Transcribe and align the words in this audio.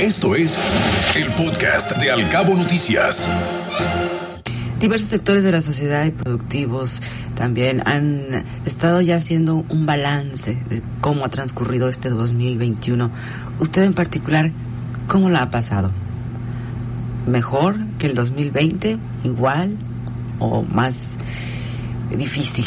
Esto 0.00 0.36
es 0.36 0.56
el 1.16 1.26
podcast 1.32 1.96
de 1.96 2.12
Alcabo 2.12 2.54
Noticias. 2.54 3.26
Diversos 4.78 5.08
sectores 5.08 5.42
de 5.42 5.50
la 5.50 5.60
sociedad 5.60 6.04
y 6.04 6.12
productivos 6.12 7.02
también 7.34 7.82
han 7.84 8.44
estado 8.64 9.00
ya 9.00 9.16
haciendo 9.16 9.64
un 9.68 9.86
balance 9.86 10.56
de 10.70 10.82
cómo 11.00 11.24
ha 11.24 11.30
transcurrido 11.30 11.88
este 11.88 12.10
2021. 12.10 13.10
Usted 13.58 13.82
en 13.82 13.94
particular, 13.94 14.52
¿cómo 15.08 15.30
la 15.30 15.42
ha 15.42 15.50
pasado? 15.50 15.90
¿Mejor 17.26 17.76
que 17.98 18.06
el 18.06 18.14
2020? 18.14 18.98
¿Igual? 19.24 19.76
¿O 20.38 20.62
más 20.62 21.16
difícil? 22.16 22.66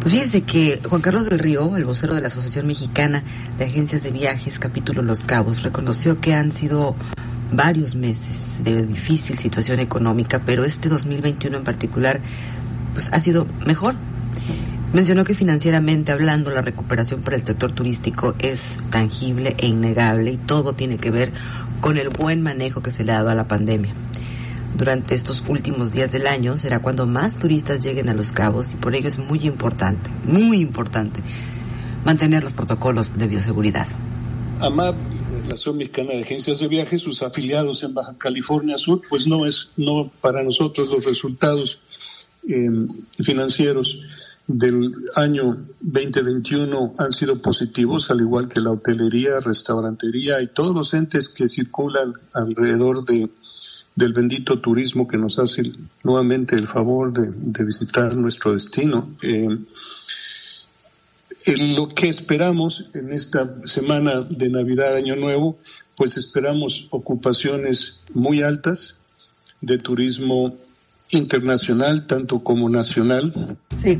Pues 0.00 0.14
fíjese 0.14 0.42
que 0.42 0.80
Juan 0.88 1.02
Carlos 1.02 1.28
del 1.28 1.40
Río, 1.40 1.76
el 1.76 1.84
vocero 1.84 2.14
de 2.14 2.20
la 2.20 2.28
Asociación 2.28 2.68
Mexicana 2.68 3.24
de 3.58 3.64
Agencias 3.64 4.02
de 4.04 4.12
Viajes, 4.12 4.60
capítulo 4.60 5.02
Los 5.02 5.24
Cabos, 5.24 5.64
reconoció 5.64 6.20
que 6.20 6.34
han 6.34 6.52
sido 6.52 6.94
varios 7.52 7.96
meses 7.96 8.62
de 8.62 8.86
difícil 8.86 9.38
situación 9.38 9.80
económica, 9.80 10.40
pero 10.46 10.64
este 10.64 10.88
2021 10.88 11.58
en 11.58 11.64
particular 11.64 12.20
pues 12.92 13.10
ha 13.12 13.18
sido 13.18 13.46
mejor. 13.66 13.96
Mencionó 14.92 15.24
que 15.24 15.34
financieramente 15.34 16.12
hablando 16.12 16.52
la 16.52 16.62
recuperación 16.62 17.22
para 17.22 17.36
el 17.36 17.44
sector 17.44 17.72
turístico 17.72 18.34
es 18.38 18.78
tangible 18.90 19.56
e 19.58 19.66
innegable 19.66 20.30
y 20.30 20.36
todo 20.36 20.74
tiene 20.74 20.96
que 20.96 21.10
ver 21.10 21.32
con 21.80 21.98
el 21.98 22.08
buen 22.08 22.40
manejo 22.40 22.82
que 22.82 22.92
se 22.92 23.02
le 23.02 23.12
ha 23.12 23.16
dado 23.16 23.30
a 23.30 23.34
la 23.34 23.48
pandemia. 23.48 23.92
Durante 24.78 25.16
estos 25.16 25.42
últimos 25.48 25.92
días 25.92 26.12
del 26.12 26.28
año 26.28 26.56
será 26.56 26.78
cuando 26.78 27.04
más 27.04 27.36
turistas 27.36 27.80
lleguen 27.80 28.08
a 28.08 28.14
Los 28.14 28.30
Cabos 28.30 28.72
y 28.72 28.76
por 28.76 28.94
ello 28.94 29.08
es 29.08 29.18
muy 29.18 29.40
importante, 29.44 30.08
muy 30.24 30.60
importante 30.60 31.20
mantener 32.04 32.44
los 32.44 32.52
protocolos 32.52 33.18
de 33.18 33.26
bioseguridad. 33.26 33.88
AMAP, 34.60 34.94
la 34.94 35.54
Asociación 35.54 35.78
Mexicana 35.78 36.10
de 36.12 36.22
Agencias 36.22 36.60
de 36.60 36.68
Viajes, 36.68 37.02
sus 37.02 37.22
afiliados 37.22 37.82
en 37.82 37.92
Baja 37.92 38.14
California 38.16 38.78
Sur, 38.78 39.00
pues 39.10 39.26
no 39.26 39.46
es, 39.46 39.70
no 39.76 40.12
para 40.20 40.44
nosotros 40.44 40.88
los 40.90 41.04
resultados 41.04 41.80
eh, 42.48 42.70
financieros 43.20 44.04
del 44.46 44.94
año 45.16 45.56
2021 45.80 46.94
han 46.98 47.12
sido 47.12 47.42
positivos, 47.42 48.12
al 48.12 48.20
igual 48.20 48.48
que 48.48 48.60
la 48.60 48.70
hotelería, 48.70 49.40
restaurantería 49.40 50.40
y 50.40 50.46
todos 50.46 50.72
los 50.72 50.94
entes 50.94 51.28
que 51.28 51.48
circulan 51.48 52.14
alrededor 52.32 53.04
de 53.04 53.28
del 53.98 54.12
bendito 54.12 54.60
turismo 54.60 55.08
que 55.08 55.18
nos 55.18 55.40
hace 55.40 55.72
nuevamente 56.04 56.54
el 56.54 56.68
favor 56.68 57.12
de, 57.12 57.64
visitar 57.64 58.14
nuestro 58.14 58.54
destino. 58.54 59.10
Eh, 59.22 59.58
lo 61.74 61.88
que 61.88 62.08
esperamos 62.08 62.90
en 62.94 63.12
esta 63.12 63.66
semana 63.66 64.20
de 64.20 64.50
Navidad, 64.50 64.94
Año 64.94 65.16
Nuevo, 65.16 65.56
pues 65.96 66.16
esperamos 66.16 66.86
ocupaciones 66.90 68.00
muy 68.14 68.42
altas 68.42 68.98
de 69.60 69.78
turismo 69.78 70.54
internacional, 71.10 72.06
tanto 72.06 72.44
como 72.44 72.68
nacional. 72.68 73.58
Sí, 73.82 73.98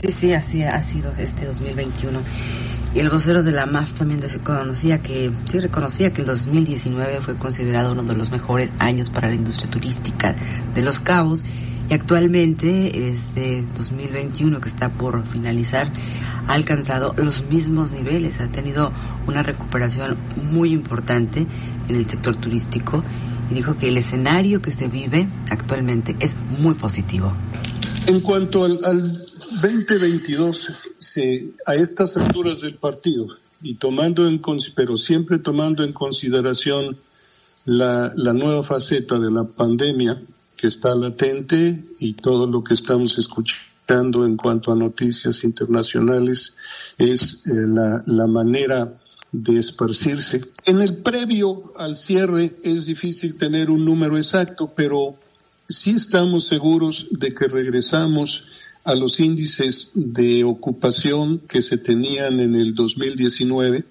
sí, 0.00 0.12
sí, 0.18 0.32
así 0.32 0.62
ha 0.62 0.80
sido 0.80 1.12
este 1.18 1.44
2021. 1.44 2.20
Y 2.94 3.00
el 3.00 3.10
vocero 3.10 3.42
de 3.42 3.52
la 3.52 3.66
MAF 3.66 3.92
también 3.92 4.20
conocía 4.42 4.98
que, 5.00 5.30
sí 5.50 5.60
reconocía 5.60 6.10
que 6.10 6.22
el 6.22 6.26
2019 6.26 7.20
fue 7.20 7.36
considerado 7.36 7.92
uno 7.92 8.02
de 8.02 8.14
los 8.14 8.30
mejores 8.30 8.70
años 8.78 9.10
para 9.10 9.28
la 9.28 9.34
industria 9.34 9.70
turística 9.70 10.34
de 10.74 10.82
Los 10.82 10.98
Cabos. 10.98 11.44
Y 11.90 11.94
actualmente 11.94 13.10
este 13.10 13.64
2021 13.76 14.60
que 14.60 14.68
está 14.68 14.90
por 14.90 15.24
finalizar 15.26 15.90
ha 16.46 16.54
alcanzado 16.54 17.14
los 17.16 17.44
mismos 17.44 17.92
niveles, 17.92 18.40
ha 18.40 18.48
tenido 18.48 18.90
una 19.26 19.42
recuperación 19.42 20.16
muy 20.50 20.72
importante 20.72 21.46
en 21.88 21.94
el 21.94 22.06
sector 22.06 22.36
turístico. 22.36 23.04
Y 23.50 23.54
dijo 23.54 23.76
que 23.76 23.88
el 23.88 23.98
escenario 23.98 24.60
que 24.60 24.70
se 24.70 24.88
vive 24.88 25.28
actualmente 25.50 26.16
es 26.20 26.36
muy 26.58 26.74
positivo. 26.74 27.32
En 28.06 28.20
cuanto 28.20 28.64
al 28.64 28.78
2022, 29.60 30.72
se, 30.98 31.50
a 31.66 31.74
estas 31.74 32.16
alturas 32.16 32.60
del 32.60 32.74
partido, 32.74 33.26
y 33.60 33.74
tomando 33.74 34.26
en, 34.28 34.40
pero 34.74 34.96
siempre 34.96 35.38
tomando 35.38 35.82
en 35.82 35.92
consideración 35.92 36.96
la, 37.64 38.12
la 38.16 38.32
nueva 38.32 38.62
faceta 38.62 39.18
de 39.18 39.30
la 39.30 39.44
pandemia 39.44 40.22
que 40.56 40.68
está 40.68 40.94
latente 40.94 41.84
y 41.98 42.14
todo 42.14 42.46
lo 42.46 42.62
que 42.62 42.74
estamos 42.74 43.18
escuchando 43.18 44.24
en 44.24 44.36
cuanto 44.36 44.72
a 44.72 44.76
noticias 44.76 45.44
internacionales 45.44 46.54
es 46.96 47.46
eh, 47.46 47.52
la, 47.54 48.02
la 48.06 48.26
manera 48.26 48.92
de 49.32 49.58
esparcirse. 49.58 50.42
En 50.64 50.80
el 50.80 50.96
previo 50.98 51.72
al 51.76 51.96
cierre 51.96 52.56
es 52.62 52.86
difícil 52.86 53.36
tener 53.36 53.70
un 53.70 53.84
número 53.84 54.16
exacto, 54.16 54.72
pero 54.74 55.16
sí 55.68 55.90
estamos 55.90 56.46
seguros 56.46 57.08
de 57.10 57.34
que 57.34 57.46
regresamos 57.46 58.46
a 58.88 58.94
los 58.94 59.20
índices 59.20 59.90
de 59.94 60.44
ocupación 60.44 61.40
que 61.46 61.60
se 61.60 61.76
tenían 61.76 62.40
en 62.40 62.54
el 62.54 62.74
2019 62.74 63.84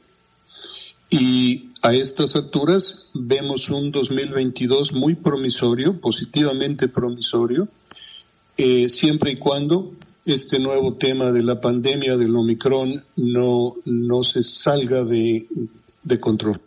y 1.11 1.69
a 1.83 1.93
estas 1.93 2.35
alturas 2.35 3.09
vemos 3.13 3.69
un 3.69 3.91
2022 3.91 4.93
muy 4.93 5.13
promisorio, 5.13 6.01
positivamente 6.01 6.87
promisorio, 6.87 7.67
eh, 8.57 8.89
siempre 8.89 9.33
y 9.33 9.37
cuando 9.37 9.93
este 10.25 10.57
nuevo 10.57 10.95
tema 10.95 11.31
de 11.31 11.43
la 11.43 11.61
pandemia 11.61 12.17
del 12.17 12.35
Omicron 12.35 12.99
no, 13.17 13.75
no 13.85 14.23
se 14.23 14.41
salga 14.41 15.03
de, 15.03 15.45
de 16.01 16.19
control. 16.19 16.59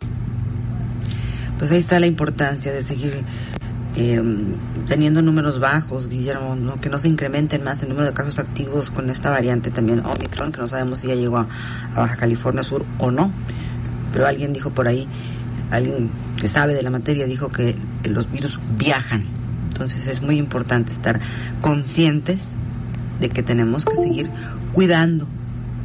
Pues 1.59 1.69
ahí 1.69 1.79
está 1.79 1.99
la 1.99 2.07
importancia 2.07 2.71
de 2.71 2.85
seguir 2.85 3.25
eh, 3.95 4.21
teniendo 4.87 5.21
números 5.21 5.59
bajos, 5.59 6.07
Guillermo, 6.07 6.55
¿no? 6.55 6.79
que 6.79 6.89
no 6.89 6.97
se 6.97 7.09
incrementen 7.09 7.63
más 7.63 7.83
el 7.83 7.89
número 7.89 8.07
de 8.07 8.13
casos 8.13 8.39
activos 8.39 8.89
con 8.89 9.09
esta 9.09 9.29
variante 9.29 9.69
también 9.69 10.05
Omicron, 10.05 10.51
que 10.51 10.59
no 10.59 10.67
sabemos 10.67 10.99
si 10.99 11.07
ya 11.07 11.15
llegó 11.15 11.39
a, 11.39 11.47
Baja 11.95 12.15
California 12.15 12.63
Sur 12.63 12.85
o 12.99 13.11
no. 13.11 13.31
Pero 14.13 14.27
alguien 14.27 14.53
dijo 14.53 14.69
por 14.69 14.87
ahí, 14.87 15.07
alguien 15.71 16.09
que 16.37 16.47
sabe 16.47 16.73
de 16.73 16.83
la 16.83 16.89
materia 16.89 17.25
dijo 17.25 17.49
que 17.49 17.75
los 18.03 18.31
virus 18.31 18.59
viajan. 18.77 19.25
Entonces 19.69 20.07
es 20.07 20.21
muy 20.21 20.37
importante 20.37 20.91
estar 20.91 21.19
conscientes 21.61 22.55
de 23.19 23.29
que 23.29 23.43
tenemos 23.43 23.85
que 23.85 23.95
seguir 23.95 24.29
cuidando 24.73 25.27